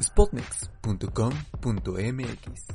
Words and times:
spotnex.com.mx. 0.00 2.66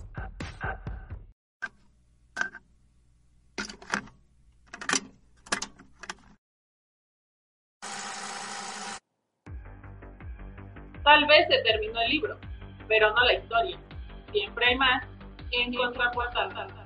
Tal 11.04 11.26
vez 11.26 11.47
se 11.50 11.58
terminó 11.63 12.00
el 12.02 12.10
libro, 12.10 12.37
pero 12.87 13.13
no 13.13 13.24
la 13.24 13.33
historia. 13.33 13.78
Siempre 14.31 14.65
hay 14.65 14.78
más 14.78 15.04
en 15.51 15.74
Contraportada. 15.74 16.86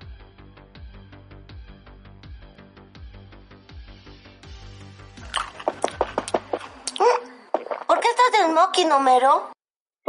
¿Por 7.88 8.00
qué 8.00 8.08
estás 8.08 8.32
de 8.32 8.46
smoking, 8.50 8.92
Homero? 8.92 9.53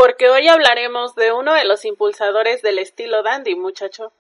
Porque 0.05 0.29
hoy 0.29 0.48
hablaremos 0.48 1.14
de 1.14 1.33
uno 1.33 1.55
de 1.55 1.65
los 1.65 1.87
impulsadores 1.87 2.60
del 2.60 2.78
estilo 2.78 3.23
dandy, 3.23 3.55
muchacho. 3.55 4.12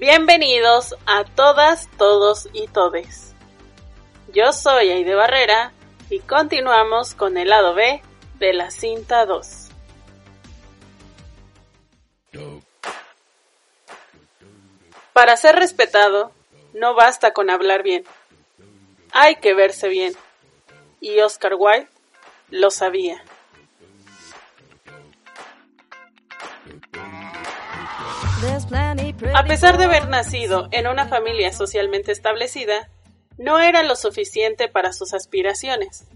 Bienvenidos 0.00 0.96
a 1.06 1.22
todas, 1.22 1.88
todos 1.96 2.48
y 2.52 2.66
todes. 2.66 3.32
Yo 4.32 4.52
soy 4.52 4.90
Aide 4.90 5.14
Barrera 5.14 5.72
y 6.10 6.18
continuamos 6.18 7.14
con 7.14 7.36
el 7.36 7.50
lado 7.50 7.74
B 7.74 8.02
de 8.40 8.52
la 8.54 8.72
cinta 8.72 9.24
2. 9.24 9.68
Para 15.12 15.36
ser 15.36 15.54
respetado, 15.54 16.32
no 16.74 16.96
basta 16.96 17.32
con 17.32 17.50
hablar 17.50 17.84
bien. 17.84 18.04
Hay 19.12 19.36
que 19.36 19.54
verse 19.54 19.86
bien. 19.86 20.16
Y 21.00 21.20
Oscar 21.20 21.54
Wilde 21.54 21.86
lo 22.50 22.72
sabía. 22.72 23.22
A 29.34 29.44
pesar 29.44 29.78
de 29.78 29.84
haber 29.84 30.08
nacido 30.08 30.68
en 30.72 30.86
una 30.86 31.08
familia 31.08 31.50
socialmente 31.50 32.12
establecida, 32.12 32.90
no 33.38 33.58
era 33.58 33.82
lo 33.82 33.96
suficiente 33.96 34.68
para 34.68 34.92
sus 34.92 35.14
aspiraciones. 35.14 36.06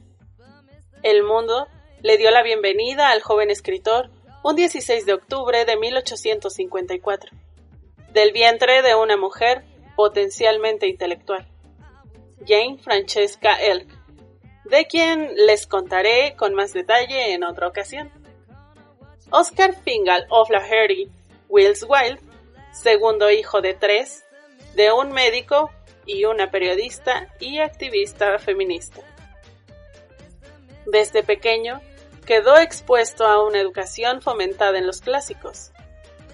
El 1.03 1.23
mundo 1.23 1.67
le 2.03 2.19
dio 2.19 2.31
la 2.31 2.43
bienvenida 2.43 3.11
al 3.11 3.23
joven 3.23 3.51
escritor 3.51 4.11
un 4.45 4.55
16 4.55 5.07
de 5.07 5.15
octubre 5.15 5.65
de 5.65 5.77
1854, 5.79 7.31
del 8.13 8.33
vientre 8.33 8.83
de 8.83 8.95
una 8.95 9.17
mujer 9.17 9.65
potencialmente 9.97 10.87
intelectual, 10.87 11.47
Jane 12.47 12.79
Francesca 12.83 13.55
Elk, 13.63 13.89
de 14.65 14.87
quien 14.87 15.35
les 15.47 15.67
contaré 15.67 16.35
con 16.37 16.55
más 16.55 16.75
detalle 16.75 17.33
en 17.33 17.45
otra 17.45 17.67
ocasión. 17.67 18.11
Oscar 19.31 19.75
Fingal 19.85 20.27
O'Flaherty 20.29 21.09
Wills 21.49 21.85
Wilde, 21.89 22.30
segundo 22.73 23.31
hijo 23.31 23.61
de 23.61 23.75
tres, 23.75 24.25
de 24.75 24.93
un 24.93 25.13
médico 25.13 25.71
y 26.07 26.25
una 26.25 26.51
periodista 26.51 27.29
y 27.39 27.59
activista 27.59 28.39
feminista. 28.39 29.01
Desde 30.87 31.23
pequeño, 31.23 31.81
quedó 32.27 32.59
expuesto 32.59 33.27
a 33.27 33.45
una 33.45 33.61
educación 33.61 34.23
fomentada 34.23 34.79
en 34.79 34.87
los 34.87 35.01
clásicos. 35.01 35.73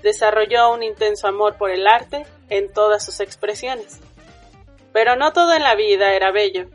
Desarrolló 0.02 0.72
un 0.72 0.82
intenso 0.82 1.26
amor 1.26 1.56
por 1.56 1.70
el 1.70 1.86
arte 1.86 2.26
en 2.48 2.72
todas 2.72 3.04
sus 3.04 3.20
expresiones. 3.20 4.00
Pero 4.92 5.16
no 5.16 5.32
todo 5.32 5.54
en 5.54 5.62
la 5.62 5.74
vida 5.74 6.14
era 6.14 6.30
bello, 6.30 6.68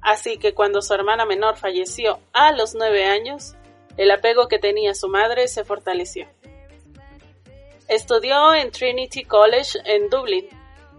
así 0.00 0.36
que 0.36 0.52
cuando 0.52 0.82
su 0.82 0.92
hermana 0.92 1.24
menor 1.24 1.56
falleció 1.56 2.18
a 2.32 2.52
los 2.52 2.74
nueve 2.74 3.04
años, 3.04 3.54
el 3.96 4.10
apego 4.10 4.48
que 4.48 4.58
tenía 4.58 4.94
su 4.94 5.08
madre 5.08 5.48
se 5.48 5.64
fortaleció. 5.64 6.26
Estudió 7.88 8.54
en 8.54 8.70
Trinity 8.70 9.24
College 9.24 9.78
en 9.84 10.08
Dublín 10.08 10.48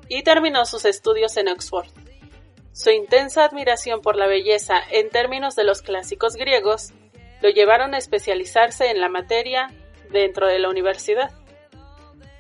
y 0.10 0.24
terminó 0.24 0.66
sus 0.66 0.86
estudios 0.86 1.38
en 1.38 1.48
Oxford. 1.48 1.88
Su 2.72 2.90
intensa 2.90 3.46
admiración 3.46 4.02
por 4.02 4.16
la 4.16 4.28
belleza 4.28 4.76
en 4.92 5.10
términos 5.10 5.56
de 5.56 5.64
los 5.64 5.82
clásicos 5.82 6.36
griegos 6.36 6.92
lo 7.42 7.50
llevaron 7.50 7.94
a 7.94 7.98
especializarse 7.98 8.90
en 8.90 9.00
la 9.00 9.10
materia 9.10 9.68
dentro 10.10 10.48
de 10.48 10.60
la 10.60 10.70
universidad. 10.70 11.32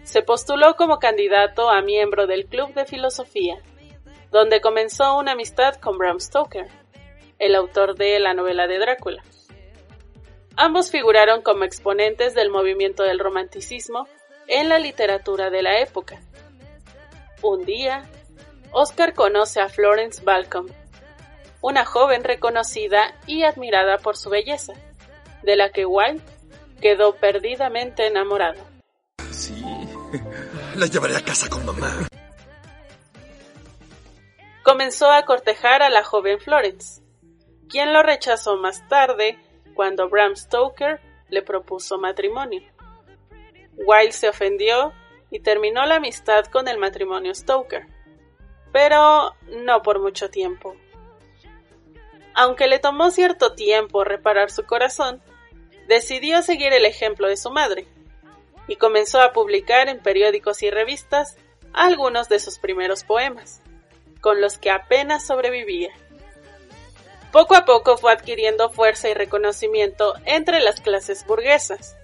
Se 0.03 0.22
postuló 0.22 0.75
como 0.75 1.00
candidato 1.00 1.69
a 1.69 1.81
miembro 1.81 2.28
del 2.28 2.46
Club 2.46 2.73
de 2.73 2.85
Filosofía, 2.85 3.62
donde 4.31 4.62
comenzó 4.62 5.17
una 5.17 5.34
amistad 5.34 5.75
con 5.75 5.97
Bram 5.97 6.19
Stoker, 6.19 6.67
el 7.40 7.56
autor 7.56 7.96
de 7.96 8.19
la 8.19 8.34
novela 8.34 8.67
de 8.67 8.79
Drácula. 8.79 9.23
Ambos 10.56 10.91
figuraron 10.91 11.41
como 11.41 11.63
exponentes 11.63 12.34
del 12.34 12.50
movimiento 12.50 13.03
del 13.03 13.19
romanticismo 13.19 14.07
en 14.47 14.69
la 14.69 14.79
literatura 14.79 15.49
de 15.49 15.61
la 15.61 15.79
época. 15.79 16.19
Un 17.41 17.65
día, 17.65 18.03
Oscar 18.71 19.13
conoce 19.13 19.61
a 19.61 19.69
Florence 19.69 20.23
Balcom, 20.23 20.67
una 21.61 21.85
joven 21.85 22.23
reconocida 22.23 23.15
y 23.27 23.43
admirada 23.43 23.97
por 23.97 24.17
su 24.17 24.29
belleza 24.29 24.73
de 25.43 25.55
la 25.55 25.69
que 25.69 25.85
Wilde 25.85 26.23
quedó 26.81 27.15
perdidamente 27.15 28.07
enamorado. 28.07 28.59
Sí, 29.31 29.63
la 30.75 30.85
llevaré 30.87 31.15
a 31.15 31.21
casa 31.21 31.49
con 31.49 31.65
mamá. 31.65 32.07
Comenzó 34.63 35.11
a 35.11 35.23
cortejar 35.23 35.81
a 35.83 35.89
la 35.89 36.03
joven 36.03 36.39
Florence, 36.39 37.01
quien 37.69 37.93
lo 37.93 38.03
rechazó 38.03 38.57
más 38.57 38.87
tarde 38.87 39.37
cuando 39.75 40.09
Bram 40.09 40.35
Stoker 40.35 41.01
le 41.29 41.41
propuso 41.41 41.97
matrimonio. 41.97 42.61
Wilde 43.78 44.11
se 44.11 44.29
ofendió 44.29 44.94
y 45.29 45.39
terminó 45.39 45.85
la 45.85 45.95
amistad 45.95 46.45
con 46.45 46.67
el 46.67 46.78
matrimonio 46.78 47.34
Stoker, 47.34 47.88
pero 48.72 49.35
no 49.47 49.81
por 49.81 50.00
mucho 50.00 50.29
tiempo. 50.29 50.75
Aunque 52.35 52.67
le 52.67 52.79
tomó 52.79 53.11
cierto 53.11 53.53
tiempo 53.53 54.03
reparar 54.03 54.51
su 54.51 54.66
corazón, 54.66 55.22
decidió 55.88 56.41
seguir 56.41 56.73
el 56.73 56.85
ejemplo 56.85 57.28
de 57.28 57.38
su 57.38 57.51
madre 57.51 57.88
y 58.67 58.75
comenzó 58.78 59.22
a 59.22 59.34
publicar 59.34 59.90
en 59.90 60.00
periódicos 60.00 60.63
y 60.63 60.69
revistas 60.69 61.38
algunos 61.73 62.29
de 62.29 62.40
sus 62.40 62.59
primeros 62.59 63.03
poemas, 63.03 63.61
con 64.22 64.41
los 64.41 64.57
que 64.57 64.72
apenas 64.72 65.25
sobrevivía. 65.25 65.91
Poco 67.31 67.55
a 67.55 67.66
poco 67.66 67.97
fue 67.97 68.11
adquiriendo 68.11 68.69
fuerza 68.69 69.09
y 69.09 69.16
reconocimiento 69.16 70.13
entre 70.25 70.61
las 70.61 70.81
clases 70.81 71.25
burguesas. 71.25 71.97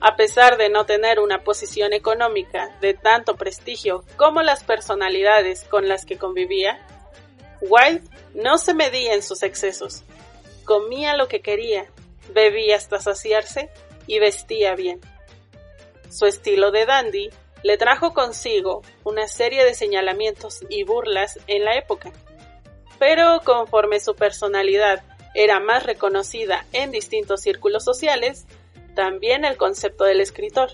A 0.00 0.16
pesar 0.16 0.56
de 0.56 0.70
no 0.70 0.86
tener 0.86 1.20
una 1.20 1.44
posición 1.44 1.92
económica 1.92 2.74
de 2.80 2.94
tanto 2.94 3.36
prestigio 3.36 4.04
como 4.16 4.42
las 4.42 4.64
personalidades 4.64 5.64
con 5.64 5.88
las 5.88 6.06
que 6.06 6.16
convivía, 6.16 6.86
Wilde 7.60 8.08
no 8.34 8.56
se 8.56 8.72
medía 8.72 9.14
en 9.14 9.22
sus 9.22 9.42
excesos. 9.42 10.04
Comía 10.64 11.16
lo 11.16 11.28
que 11.28 11.42
quería 11.42 11.86
bebía 12.32 12.76
hasta 12.76 13.00
saciarse 13.00 13.70
y 14.06 14.18
vestía 14.18 14.74
bien. 14.74 15.00
Su 16.10 16.26
estilo 16.26 16.70
de 16.70 16.86
dandy 16.86 17.30
le 17.62 17.76
trajo 17.76 18.14
consigo 18.14 18.82
una 19.04 19.28
serie 19.28 19.64
de 19.64 19.74
señalamientos 19.74 20.60
y 20.68 20.82
burlas 20.84 21.38
en 21.46 21.64
la 21.64 21.76
época. 21.76 22.10
Pero 22.98 23.40
conforme 23.44 24.00
su 24.00 24.14
personalidad 24.14 25.02
era 25.34 25.60
más 25.60 25.84
reconocida 25.84 26.66
en 26.72 26.90
distintos 26.90 27.42
círculos 27.42 27.84
sociales, 27.84 28.46
también 28.94 29.44
el 29.44 29.56
concepto 29.56 30.04
del 30.04 30.20
escritor, 30.20 30.70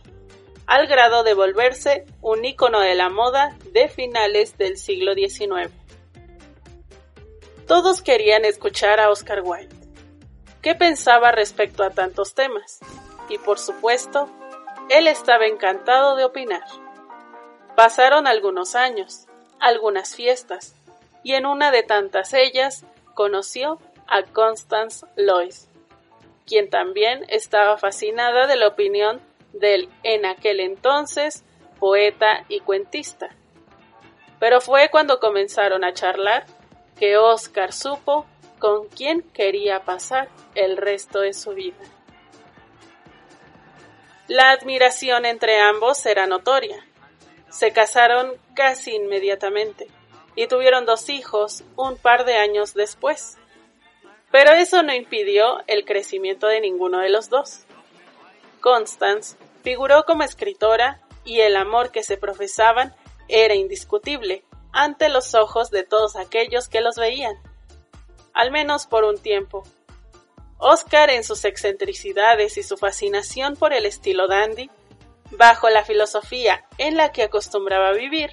al 0.67 0.87
grado 0.87 1.23
de 1.23 1.35
volverse 1.35 2.05
un 2.21 2.45
ícono 2.45 2.81
de 2.81 2.95
la 2.95 3.09
moda 3.09 3.57
de 3.73 3.89
finales 3.89 4.59
del 4.59 4.79
siglo 4.79 5.15
XIX. 5.15 5.71
Todos 7.67 8.03
querían 8.03 8.45
escuchar 8.45 9.01
a 9.01 9.11
Oscar 9.11 9.43
Wilde 9.45 9.75
qué 10.63 10.75
pensaba 10.75 11.31
respecto 11.31 11.85
a 11.85 11.91
tantos 11.91 12.35
temas, 12.35 12.81
y 13.29 13.39
por 13.39 13.61
supuesto, 13.61 14.29
él 14.89 15.07
estaba 15.07 15.47
encantado 15.47 16.17
de 16.17 16.25
opinar. 16.25 16.65
Pasaron 17.77 18.27
algunos 18.27 18.75
años, 18.75 19.27
algunas 19.61 20.17
fiestas, 20.17 20.75
y 21.23 21.35
en 21.35 21.47
una 21.47 21.71
de 21.71 21.85
tantas 21.85 22.35
ellas 22.35 22.85
conoció 23.15 23.79
a 24.09 24.25
Constance 24.25 25.07
Lloyd, 25.17 25.55
quien 26.47 26.71
también 26.71 27.25
estaba 27.29 27.77
fascinada 27.77 28.47
de 28.47 28.57
la 28.57 28.69
opinión 28.69 29.21
del 29.53 29.89
en 30.03 30.25
aquel 30.25 30.61
entonces 30.61 31.45
poeta 31.79 32.45
y 32.49 32.61
cuentista. 32.61 33.31
Pero 34.39 34.61
fue 34.61 34.89
cuando 34.91 35.19
comenzaron 35.19 35.85
a 35.85 35.93
charlar 35.93 36.47
que 36.99 37.17
Oscar 37.17 37.73
supo 37.73 38.27
con 38.59 38.89
quién 38.89 39.23
quería 39.23 39.85
pasar 39.85 40.29
el 40.55 40.77
resto 40.77 41.21
de 41.21 41.35
su 41.35 41.51
vida. 41.51 41.77
La 44.29 44.51
admiración 44.51 45.25
entre 45.25 45.61
ambos 45.61 46.05
era 46.05 46.27
notoria. 46.27 46.85
Se 47.49 47.73
casaron 47.73 48.33
casi 48.55 48.95
inmediatamente 48.95 49.87
y 50.35 50.49
tuvieron 50.49 50.85
dos 50.85 51.09
hijos 51.09 51.65
un 51.77 51.97
par 51.97 52.25
de 52.25 52.37
años 52.37 52.75
después. 52.75 53.39
Pero 54.39 54.53
eso 54.53 54.83
no 54.83 54.93
impidió 54.93 55.63
el 55.67 55.87
crecimiento 55.87 56.47
de 56.47 56.61
ninguno 56.61 56.99
de 56.99 57.09
los 57.09 57.31
dos. 57.31 57.61
Constance 58.61 59.39
figuró 59.63 60.05
como 60.05 60.25
escritora 60.25 61.01
y 61.25 61.41
el 61.41 61.57
amor 61.57 61.91
que 61.91 62.03
se 62.03 62.19
profesaban 62.19 62.95
era 63.29 63.55
indiscutible 63.55 64.45
ante 64.75 65.09
los 65.09 65.35
ojos 65.35 65.71
de 65.71 65.85
todos 65.85 66.17
aquellos 66.17 66.69
que 66.69 66.83
los 66.83 66.97
veían, 66.97 67.35
al 68.35 68.51
menos 68.51 68.87
por 68.87 69.05
un 69.05 69.17
tiempo. 69.17 69.63
Oscar 70.59 71.09
en 71.09 71.25
sus 71.25 71.47
excentricidades 71.47 72.59
y 72.59 72.63
su 72.63 72.77
fascinación 72.77 73.57
por 73.57 73.73
el 73.73 73.87
estilo 73.87 74.29
dandy, 74.29 74.69
bajo 75.31 75.71
la 75.71 75.83
filosofía 75.83 76.67
en 76.77 76.99
la 76.99 77.11
que 77.11 77.23
acostumbraba 77.23 77.93
vivir, 77.93 78.33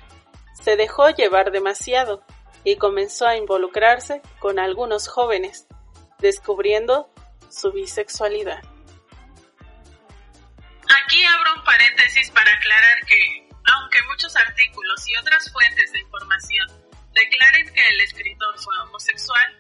se 0.62 0.76
dejó 0.76 1.12
llevar 1.12 1.54
demasiado 1.54 2.24
y 2.66 2.76
comenzó 2.76 3.26
a 3.26 3.38
involucrarse 3.38 4.22
con 4.40 4.60
algunos 4.60 5.08
jóvenes, 5.08 5.66
descubriendo 6.24 7.14
su 7.52 7.72
bisexualidad. 7.74 8.64
Aquí 11.04 11.24
abro 11.26 11.56
un 11.56 11.64
paréntesis 11.66 12.32
para 12.32 12.52
aclarar 12.52 13.06
que, 13.06 13.48
aunque 13.74 14.02
muchos 14.10 14.34
artículos 14.38 15.08
y 15.08 15.18
otras 15.18 15.52
fuentes 15.52 15.92
de 15.92 16.00
información 16.00 16.68
declaren 17.14 17.74
que 17.74 17.88
el 17.90 18.02
escritor 18.02 18.58
fue 18.58 18.74
homosexual, 18.84 19.60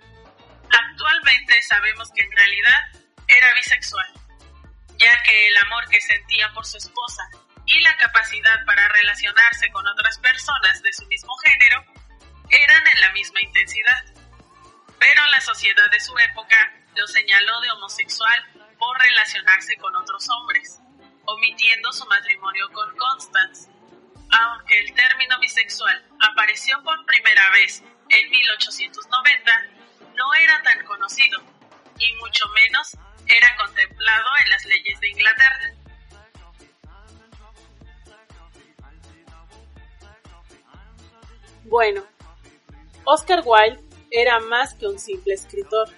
actualmente 0.71 1.61
sabemos 1.63 2.09
que 2.15 2.23
en 2.23 2.31
realidad 2.31 2.81
era 3.27 3.53
bisexual, 3.55 4.13
ya 4.97 5.21
que 5.23 5.47
el 5.49 5.57
amor 5.57 5.87
que 5.89 5.99
sentía 5.99 6.49
por 6.53 6.65
su 6.65 6.77
esposa 6.77 7.23
y 7.65 7.79
la 7.81 7.95
capacidad 7.97 8.65
para 8.65 8.87
relacionarse 8.87 9.69
con 9.71 9.85
otras 9.85 10.17
personas 10.19 10.81
de 10.81 10.93
su 10.93 11.05
mismo 11.07 11.35
género 11.45 11.83
eran 12.49 12.87
en 12.87 13.01
la 13.01 13.11
misma 13.11 13.41
intensidad. 13.41 14.22
Pero 15.03 15.21
la 15.27 15.41
sociedad 15.41 15.91
de 15.91 15.99
su 15.99 16.17
época 16.17 16.71
lo 16.95 17.05
señaló 17.07 17.59
de 17.59 17.71
homosexual 17.71 18.41
por 18.79 18.97
relacionarse 19.01 19.75
con 19.75 19.93
otros 19.97 20.29
hombres, 20.29 20.79
omitiendo 21.25 21.91
su 21.91 22.05
matrimonio 22.05 22.71
con 22.71 22.95
Constance. 22.95 23.69
Aunque 24.31 24.79
el 24.79 24.93
término 24.93 25.37
bisexual 25.39 26.05
apareció 26.21 26.81
por 26.83 27.05
primera 27.05 27.49
vez 27.49 27.83
en 28.07 28.29
1890, 28.29 29.51
no 30.15 30.33
era 30.35 30.61
tan 30.61 30.85
conocido 30.85 31.37
y 31.99 32.13
mucho 32.13 32.47
menos 32.55 32.95
era 33.27 33.57
contemplado 33.57 34.29
en 34.41 34.49
las 34.51 34.65
leyes 34.65 34.99
de 35.01 35.09
Inglaterra. 35.09 35.73
Bueno, 41.65 42.07
Oscar 43.03 43.41
Wilde 43.43 43.92
era 44.13 44.39
más 44.39 44.75
que 44.75 44.85
un 44.85 44.99
simple 44.99 45.33
escritor, 45.33 45.89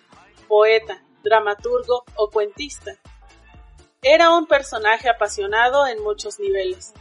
poeta, 0.47 1.03
dramaturgo 1.21 2.05
o 2.15 2.29
cuentista. 2.29 2.97
Era 4.01 4.31
un 4.31 4.47
personaje 4.47 5.09
apasionado 5.09 5.85
en 5.85 6.01
muchos 6.01 6.39
niveles, 6.39 6.93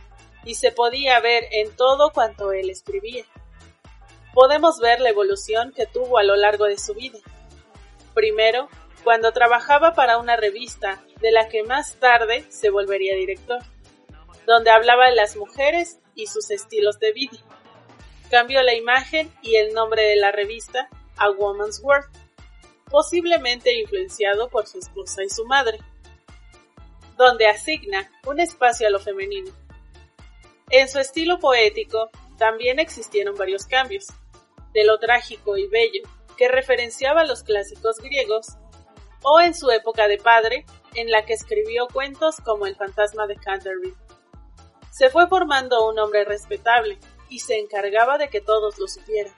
y 0.45 0.57
se 0.57 0.73
podía 0.73 1.21
ver 1.21 1.45
en 1.53 1.75
todo 1.77 2.11
cuanto 2.13 2.53
él 2.53 2.69
escribía. 2.69 3.25
Podemos 4.33 4.81
ver 4.81 5.01
la 5.01 5.11
evolución 5.11 5.73
que 5.73 5.87
tuvo 5.87 6.19
a 6.19 6.25
lo 6.25 6.35
largo 6.35 6.65
de 6.65 6.79
su 6.79 6.95
vida. 6.95 7.19
Primero, 8.13 8.69
cuando 9.05 9.33
trabajaba 9.33 9.95
para 9.95 10.19
una 10.19 10.37
revista 10.37 11.01
de 11.21 11.31
la 11.31 11.49
que 11.49 11.63
más 11.63 11.95
tarde 12.01 12.45
se 12.49 12.71
volvería 12.71 13.15
director, 13.15 13.61
donde 14.47 14.71
hablaba 14.71 15.09
de 15.09 15.15
las 15.15 15.37
mujeres 15.37 16.01
y 16.17 16.27
sus 16.27 16.51
estilos 16.51 16.99
de 16.99 17.13
vida 17.13 17.39
cambió 18.31 18.63
la 18.63 18.75
imagen 18.75 19.33
y 19.43 19.57
el 19.57 19.75
nombre 19.75 20.03
de 20.03 20.17
la 20.17 20.33
revista 20.33 20.89
a 21.17 21.31
Woman's 21.31 21.81
World, 21.83 22.07
posiblemente 22.91 23.73
influenciado 23.79 24.49
por 24.49 24.67
su 24.67 24.79
esposa 24.79 25.23
y 25.23 25.31
su 25.31 25.45
madre, 25.47 25.79
donde 27.17 27.47
asigna 27.47 28.11
un 28.27 28.41
espacio 28.41 28.87
a 28.87 28.91
lo 28.91 29.01
femenino. 29.01 29.53
En 30.71 30.89
su 30.89 30.99
estilo 30.99 31.39
poético 31.39 32.11
también 32.39 32.79
existieron 32.79 33.37
varios 33.37 33.67
cambios, 33.67 34.07
de 34.73 34.85
lo 34.85 34.99
trágico 34.99 35.57
y 35.57 35.69
bello, 35.69 36.03
que 36.37 36.49
referenciaba 36.49 37.25
los 37.25 37.45
clásicos 37.45 37.99
griegos, 37.99 38.49
o 39.23 39.41
en 39.41 39.55
su 39.55 39.71
época 39.71 40.09
de 40.09 40.19
padre, 40.19 40.67
en 40.95 41.11
la 41.11 41.25
que 41.25 41.33
escribió 41.33 41.87
cuentos 41.89 42.37
como 42.45 42.67
El 42.67 42.77
fantasma 42.77 43.27
de 43.27 43.37
Canterbury. 43.37 43.95
Se 44.91 45.11
fue 45.11 45.29
formando 45.29 45.89
un 45.89 45.99
hombre 45.99 46.25
respetable, 46.25 46.99
y 47.29 47.39
se 47.39 47.59
encargaba 47.59 48.19
de 48.19 48.29
que 48.29 48.41
todos 48.41 48.79
lo 48.79 48.87
supieran, 48.87 49.33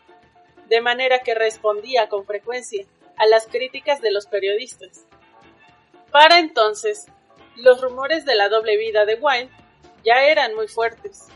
de 0.68 0.80
manera 0.80 1.20
que 1.20 1.34
respondía 1.34 2.08
con 2.08 2.24
frecuencia 2.24 2.84
a 3.16 3.26
las 3.26 3.46
críticas 3.46 4.00
de 4.00 4.10
los 4.10 4.26
periodistas. 4.26 5.04
Para 6.10 6.38
entonces, 6.38 7.06
los 7.56 7.80
rumores 7.80 8.24
de 8.24 8.34
la 8.34 8.48
doble 8.48 8.76
vida 8.76 9.04
de 9.04 9.14
Wilde 9.14 9.50
ya 10.04 10.24
eran 10.24 10.54
muy 10.54 10.68
fuertes. 10.68 11.26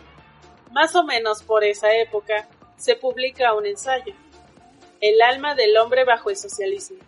Más 0.73 0.95
o 0.95 1.05
menos 1.05 1.43
por 1.43 1.65
esa 1.65 1.95
época 1.97 2.49
se 2.77 2.97
publica 2.97 3.55
un 3.55 3.67
ensayo, 3.67 4.15
El 5.01 5.23
alma 5.23 5.55
del 5.55 5.77
hombre 5.79 6.05
bajo 6.05 6.31
el 6.31 6.37
socialismo, 6.37 6.99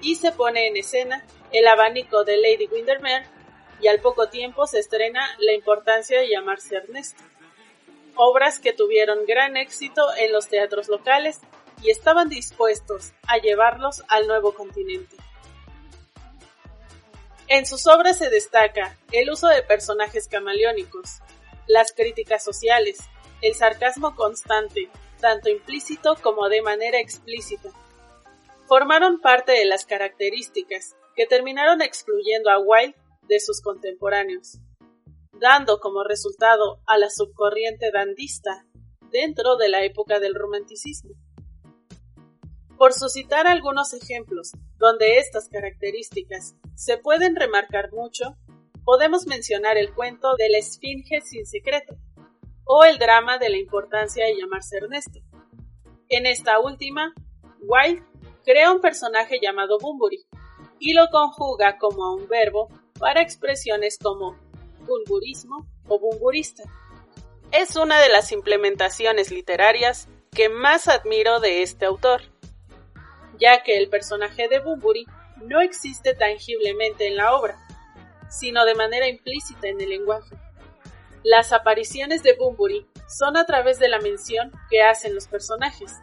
y 0.00 0.16
se 0.16 0.30
pone 0.32 0.66
en 0.66 0.76
escena 0.76 1.24
el 1.52 1.66
abanico 1.66 2.24
de 2.24 2.36
Lady 2.36 2.68
Windermere 2.70 3.26
y 3.80 3.88
al 3.88 4.00
poco 4.00 4.28
tiempo 4.28 4.66
se 4.66 4.78
estrena 4.78 5.26
La 5.38 5.54
importancia 5.54 6.20
de 6.20 6.28
llamarse 6.28 6.76
Ernesto 6.76 7.22
obras 8.18 8.58
que 8.58 8.72
tuvieron 8.72 9.24
gran 9.26 9.56
éxito 9.56 10.02
en 10.18 10.32
los 10.32 10.48
teatros 10.48 10.88
locales 10.88 11.38
y 11.82 11.90
estaban 11.90 12.28
dispuestos 12.28 13.12
a 13.26 13.38
llevarlos 13.38 14.02
al 14.08 14.26
nuevo 14.26 14.52
continente. 14.52 15.16
En 17.46 17.64
sus 17.64 17.86
obras 17.86 18.18
se 18.18 18.28
destaca 18.28 18.98
el 19.12 19.30
uso 19.30 19.46
de 19.46 19.62
personajes 19.62 20.28
camaleónicos, 20.28 21.20
las 21.68 21.92
críticas 21.92 22.44
sociales, 22.44 22.98
el 23.40 23.54
sarcasmo 23.54 24.14
constante, 24.16 24.90
tanto 25.20 25.48
implícito 25.48 26.16
como 26.20 26.48
de 26.48 26.60
manera 26.60 26.98
explícita. 26.98 27.70
Formaron 28.66 29.20
parte 29.20 29.52
de 29.52 29.64
las 29.64 29.86
características 29.86 30.96
que 31.14 31.26
terminaron 31.26 31.80
excluyendo 31.82 32.50
a 32.50 32.58
Wilde 32.58 32.96
de 33.22 33.40
sus 33.40 33.62
contemporáneos 33.62 34.58
dando 35.40 35.80
como 35.80 36.04
resultado 36.04 36.80
a 36.86 36.98
la 36.98 37.10
subcorriente 37.10 37.90
dandista 37.92 38.66
dentro 39.10 39.56
de 39.56 39.68
la 39.68 39.84
época 39.84 40.20
del 40.20 40.34
romanticismo. 40.34 41.14
Por 42.76 42.92
suscitar 42.92 43.46
algunos 43.46 43.92
ejemplos 43.92 44.52
donde 44.76 45.18
estas 45.18 45.48
características 45.48 46.54
se 46.74 46.96
pueden 46.98 47.34
remarcar 47.34 47.92
mucho, 47.92 48.36
podemos 48.84 49.26
mencionar 49.26 49.76
el 49.76 49.92
cuento 49.92 50.36
de 50.36 50.48
la 50.48 50.58
Esfinge 50.58 51.20
sin 51.22 51.44
secreto 51.46 51.96
o 52.64 52.84
el 52.84 52.98
drama 52.98 53.38
de 53.38 53.48
la 53.48 53.58
importancia 53.58 54.26
de 54.26 54.36
llamarse 54.36 54.76
Ernesto. 54.76 55.20
En 56.08 56.26
esta 56.26 56.60
última, 56.60 57.12
Wilde 57.60 58.04
crea 58.44 58.72
un 58.72 58.80
personaje 58.80 59.40
llamado 59.42 59.78
Bumburi 59.80 60.24
y 60.78 60.92
lo 60.92 61.08
conjuga 61.10 61.78
como 61.78 62.14
un 62.14 62.28
verbo 62.28 62.68
para 62.98 63.22
expresiones 63.22 63.98
como 63.98 64.36
bulburismo 64.88 65.68
o 65.86 66.00
bumburista. 66.00 66.64
Es 67.52 67.76
una 67.76 68.00
de 68.00 68.08
las 68.08 68.32
implementaciones 68.32 69.30
literarias 69.30 70.08
que 70.32 70.48
más 70.48 70.88
admiro 70.88 71.40
de 71.40 71.62
este 71.62 71.86
autor, 71.86 72.22
ya 73.38 73.62
que 73.62 73.78
el 73.78 73.88
personaje 73.88 74.48
de 74.48 74.60
Bumburi 74.60 75.06
no 75.42 75.60
existe 75.60 76.14
tangiblemente 76.14 77.06
en 77.06 77.16
la 77.16 77.34
obra, 77.34 77.56
sino 78.28 78.64
de 78.64 78.74
manera 78.74 79.08
implícita 79.08 79.68
en 79.68 79.80
el 79.80 79.90
lenguaje. 79.90 80.36
Las 81.22 81.52
apariciones 81.52 82.22
de 82.22 82.34
Bumburi 82.34 82.86
son 83.08 83.36
a 83.36 83.44
través 83.46 83.78
de 83.78 83.88
la 83.88 84.00
mención 84.00 84.52
que 84.70 84.82
hacen 84.82 85.14
los 85.14 85.26
personajes, 85.26 85.94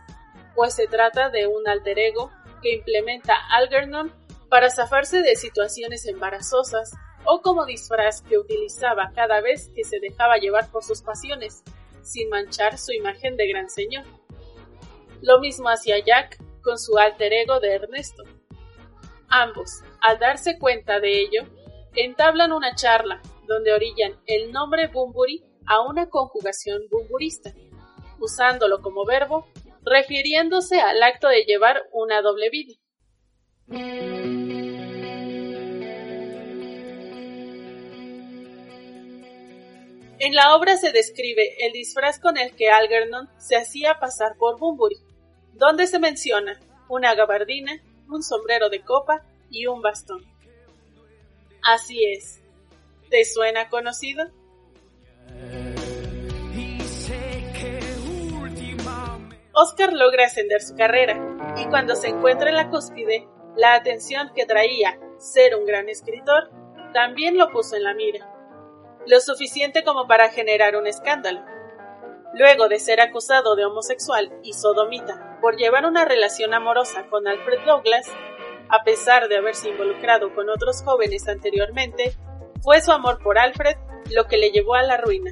pues 0.55 0.73
se 0.73 0.87
trata 0.87 1.29
de 1.29 1.47
un 1.47 1.67
alter 1.67 1.99
ego 1.99 2.31
que 2.61 2.73
implementa 2.73 3.35
Algernon 3.51 4.11
para 4.49 4.69
zafarse 4.69 5.21
de 5.21 5.35
situaciones 5.35 6.05
embarazosas 6.05 6.91
o 7.25 7.41
como 7.41 7.65
disfraz 7.65 8.21
que 8.21 8.37
utilizaba 8.37 9.11
cada 9.13 9.41
vez 9.41 9.71
que 9.75 9.83
se 9.83 9.99
dejaba 9.99 10.37
llevar 10.37 10.69
por 10.71 10.83
sus 10.83 11.01
pasiones, 11.01 11.63
sin 12.01 12.29
manchar 12.29 12.77
su 12.77 12.93
imagen 12.93 13.35
de 13.35 13.47
gran 13.47 13.69
señor. 13.69 14.05
Lo 15.21 15.39
mismo 15.39 15.69
hacía 15.69 15.99
Jack 15.99 16.37
con 16.61 16.77
su 16.77 16.97
alter 16.97 17.33
ego 17.33 17.59
de 17.59 17.73
Ernesto. 17.73 18.23
Ambos, 19.27 19.81
al 20.01 20.19
darse 20.19 20.59
cuenta 20.59 20.99
de 20.99 21.19
ello, 21.19 21.43
entablan 21.95 22.51
una 22.51 22.75
charla 22.75 23.21
donde 23.47 23.73
orillan 23.73 24.19
el 24.25 24.51
nombre 24.51 24.87
Bumburi 24.87 25.43
a 25.67 25.81
una 25.81 26.09
conjugación 26.09 26.83
bumburista, 26.89 27.53
usándolo 28.19 28.81
como 28.81 29.05
verbo, 29.05 29.47
refiriéndose 29.83 30.79
al 30.79 31.01
acto 31.01 31.27
de 31.27 31.43
llevar 31.43 31.83
una 31.91 32.21
doble 32.21 32.49
vida. 32.49 32.73
En 40.17 40.33
la 40.33 40.55
obra 40.55 40.77
se 40.77 40.91
describe 40.91 41.55
el 41.65 41.73
disfraz 41.73 42.19
con 42.19 42.37
el 42.37 42.55
que 42.55 42.69
Algernon 42.69 43.29
se 43.37 43.57
hacía 43.57 43.99
pasar 43.99 44.37
por 44.37 44.57
Bunbury, 44.57 44.97
donde 45.53 45.87
se 45.87 45.99
menciona 45.99 46.59
una 46.87 47.15
gabardina, 47.15 47.73
un 48.07 48.23
sombrero 48.23 48.69
de 48.69 48.81
copa 48.81 49.25
y 49.49 49.67
un 49.67 49.81
bastón. 49.81 50.23
Así 51.61 52.05
es. 52.05 52.41
¿Te 53.09 53.25
suena 53.25 53.69
conocido? 53.69 54.25
Oscar 59.53 59.93
logra 59.93 60.25
ascender 60.25 60.61
su 60.61 60.75
carrera 60.75 61.55
y 61.57 61.65
cuando 61.67 61.95
se 61.95 62.07
encuentra 62.07 62.49
en 62.49 62.55
la 62.55 62.69
cúspide, 62.69 63.27
la 63.55 63.73
atención 63.73 64.31
que 64.35 64.45
traía 64.45 64.99
ser 65.17 65.55
un 65.55 65.65
gran 65.65 65.87
escritor 65.87 66.49
también 66.93 67.37
lo 67.37 67.49
puso 67.51 67.75
en 67.75 67.83
la 67.83 67.93
mira, 67.93 68.34
lo 69.07 69.19
suficiente 69.19 69.83
como 69.83 70.07
para 70.07 70.29
generar 70.29 70.75
un 70.75 70.87
escándalo. 70.87 71.43
Luego 72.33 72.67
de 72.67 72.79
ser 72.79 72.99
acusado 72.99 73.55
de 73.55 73.65
homosexual 73.65 74.33
y 74.43 74.53
sodomita 74.53 75.37
por 75.41 75.55
llevar 75.55 75.85
una 75.85 76.05
relación 76.05 76.53
amorosa 76.53 77.07
con 77.09 77.27
Alfred 77.27 77.65
Douglas, 77.65 78.07
a 78.69 78.83
pesar 78.83 79.27
de 79.27 79.37
haberse 79.37 79.69
involucrado 79.69 80.33
con 80.33 80.49
otros 80.49 80.83
jóvenes 80.83 81.27
anteriormente, 81.27 82.15
fue 82.61 82.81
su 82.81 82.91
amor 82.91 83.19
por 83.23 83.37
Alfred 83.37 83.77
lo 84.11 84.25
que 84.25 84.37
le 84.37 84.49
llevó 84.49 84.75
a 84.75 84.83
la 84.83 84.97
ruina, 84.97 85.31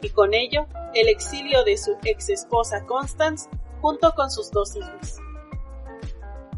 y 0.00 0.10
con 0.10 0.32
ello 0.32 0.66
el 0.94 1.08
exilio 1.08 1.64
de 1.64 1.76
su 1.76 1.96
ex 2.04 2.28
esposa 2.28 2.84
Constance 2.86 3.48
junto 3.80 4.14
con 4.14 4.30
sus 4.30 4.50
dos 4.50 4.76
hijos. 4.76 5.18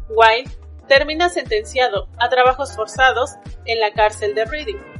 Wilde 0.09 0.51
termina 0.87 1.29
sentenciado 1.29 2.07
a 2.19 2.29
trabajos 2.29 2.75
forzados 2.75 3.31
en 3.65 3.79
la 3.79 3.91
cárcel 3.93 4.35
de 4.35 4.45
Reading, 4.45 4.94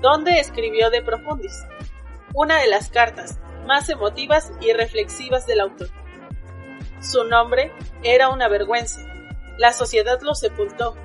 donde 0.00 0.40
escribió 0.40 0.90
De 0.90 1.02
Profundis, 1.02 1.66
una 2.34 2.58
de 2.60 2.68
las 2.68 2.90
cartas 2.90 3.38
más 3.66 3.88
emotivas 3.88 4.52
y 4.60 4.72
reflexivas 4.72 5.46
del 5.46 5.60
autor. 5.60 5.88
Su 7.00 7.24
nombre 7.24 7.72
era 8.02 8.28
una 8.28 8.48
vergüenza. 8.48 9.00
La 9.58 9.72
sociedad 9.72 10.20
lo 10.22 10.34
sepultó, 10.34 10.96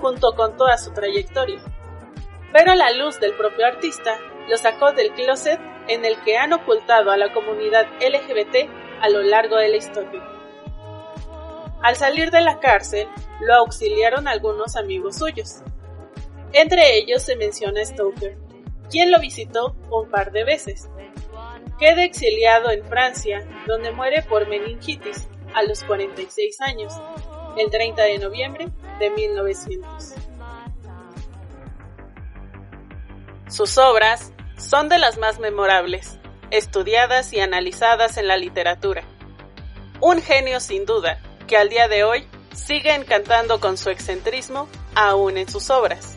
junto 0.00 0.34
con 0.34 0.56
toda 0.56 0.78
su 0.78 0.92
trayectoria. 0.92 1.60
Pero 2.52 2.74
la 2.74 2.90
luz 2.92 3.20
del 3.20 3.34
propio 3.34 3.66
artista 3.66 4.18
lo 4.48 4.56
sacó 4.56 4.92
del 4.92 5.12
closet 5.12 5.60
en 5.88 6.04
el 6.04 6.20
que 6.22 6.36
han 6.36 6.52
ocultado 6.52 7.10
a 7.10 7.16
la 7.16 7.32
comunidad 7.32 7.86
LGBT 8.00 8.70
a 9.00 9.08
lo 9.08 9.22
largo 9.22 9.56
de 9.56 9.68
la 9.68 9.76
historia. 9.76 10.22
Al 11.82 11.96
salir 11.96 12.30
de 12.30 12.40
la 12.40 12.58
cárcel, 12.58 13.08
lo 13.40 13.54
auxiliaron 13.54 14.26
algunos 14.26 14.76
amigos 14.76 15.18
suyos. 15.18 15.62
Entre 16.56 16.96
ellos 16.96 17.22
se 17.22 17.36
menciona 17.36 17.84
Stoker, 17.84 18.38
quien 18.90 19.10
lo 19.10 19.20
visitó 19.20 19.76
un 19.90 20.08
par 20.08 20.32
de 20.32 20.42
veces. 20.42 20.88
Queda 21.78 22.02
exiliado 22.02 22.70
en 22.70 22.82
Francia, 22.82 23.46
donde 23.66 23.92
muere 23.92 24.22
por 24.22 24.48
meningitis 24.48 25.28
a 25.52 25.64
los 25.64 25.84
46 25.84 26.58
años, 26.62 26.94
el 27.58 27.68
30 27.68 28.02
de 28.04 28.18
noviembre 28.20 28.68
de 28.98 29.10
1900. 29.10 30.14
Sus 33.50 33.76
obras 33.76 34.32
son 34.56 34.88
de 34.88 34.98
las 34.98 35.18
más 35.18 35.38
memorables, 35.38 36.18
estudiadas 36.50 37.34
y 37.34 37.40
analizadas 37.40 38.16
en 38.16 38.28
la 38.28 38.38
literatura. 38.38 39.04
Un 40.00 40.22
genio 40.22 40.60
sin 40.60 40.86
duda, 40.86 41.20
que 41.46 41.58
al 41.58 41.68
día 41.68 41.86
de 41.88 42.04
hoy 42.04 42.26
sigue 42.54 42.94
encantando 42.94 43.60
con 43.60 43.76
su 43.76 43.90
excentrismo 43.90 44.68
aún 44.94 45.36
en 45.36 45.50
sus 45.50 45.68
obras. 45.68 46.15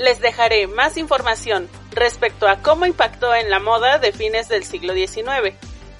Les 0.00 0.18
dejaré 0.18 0.66
más 0.66 0.96
información 0.96 1.68
respecto 1.92 2.48
a 2.48 2.62
cómo 2.62 2.86
impactó 2.86 3.34
en 3.34 3.50
la 3.50 3.58
moda 3.58 3.98
de 3.98 4.12
fines 4.12 4.48
del 4.48 4.64
siglo 4.64 4.94
XIX, 4.94 5.54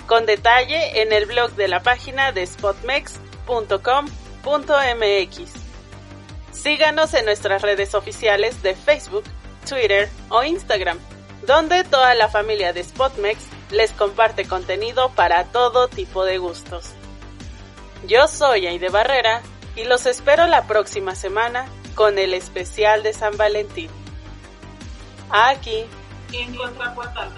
con 0.07 0.25
detalle 0.25 1.03
en 1.03 1.13
el 1.13 1.27
blog 1.27 1.51
de 1.51 1.69
la 1.69 1.83
página 1.83 2.33
de 2.33 2.47
spotmex.com.mx. 2.47 3.21
Síganos 6.51 7.13
en 7.13 7.27
nuestras 7.27 7.61
redes 7.61 7.95
oficiales 7.95 8.63
de 8.63 8.75
Facebook, 8.75 9.25
Twitter 9.69 10.09
o 10.31 10.43
Instagram, 10.45 10.99
donde 11.47 11.85
toda 11.85 12.15
la 12.15 12.31
familia 12.31 12.73
de 12.73 12.83
Spotmex 12.83 13.45
les 13.71 13.93
comparte 13.93 14.47
contenido 14.47 15.11
para 15.11 15.45
todo 15.45 15.89
tipo 15.89 16.25
de 16.25 16.39
gustos. 16.39 16.93
Yo 18.07 18.29
soy 18.29 18.67
Aide 18.67 18.89
Barrera 18.89 19.43
y 19.77 19.85
los 19.85 20.07
espero 20.07 20.47
la 20.47 20.67
próxima 20.67 21.15
semana 21.15 21.67
con 21.95 22.19
el 22.19 22.35
especial 22.35 23.03
de 23.03 23.13
San 23.13 23.37
Valentín. 23.37 23.91
Aquí, 25.31 25.85
en 26.33 26.55
Contrapuerta. 26.55 27.29